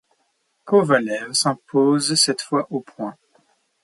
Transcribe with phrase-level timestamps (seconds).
[0.65, 3.15] Kovalev s'impose cette fois aux points.